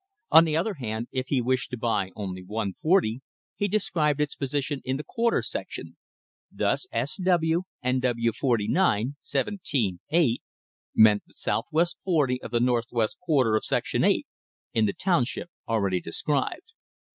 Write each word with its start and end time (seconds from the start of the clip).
On 0.31 0.45
the 0.45 0.57
other 0.57 0.73
hand, 0.79 1.09
if 1.11 1.27
he 1.27 1.43
wished 1.43 1.69
to 1.69 1.77
buy 1.77 2.09
only 2.15 2.41
one 2.43 2.73
forty, 2.81 3.21
he 3.55 3.67
described 3.67 4.19
its 4.19 4.33
position 4.35 4.81
in 4.83 4.97
the 4.97 5.03
quarter 5.03 5.43
section. 5.43 5.95
Thus 6.51 6.87
SW 6.91 7.21
NW 7.85 8.35
49 8.35 9.15
17 9.21 9.99
8, 10.09 10.41
meant 10.95 11.21
the 11.27 11.35
southwest 11.35 11.97
forty 12.03 12.41
of 12.41 12.49
the 12.49 12.59
northwest 12.59 13.19
quarter 13.19 13.55
of 13.55 13.63
section 13.63 14.03
8 14.03 14.25
in 14.73 14.87
the 14.87 14.93
township 14.93 15.51
already 15.67 16.01
described. 16.01 16.71